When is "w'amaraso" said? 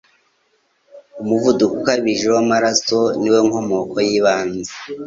2.33-2.99